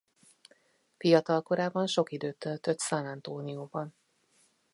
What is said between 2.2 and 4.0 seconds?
töltött San Antonióban.